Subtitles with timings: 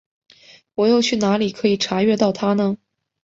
[0.73, 2.75] 我又去哪里可以查阅到它呢？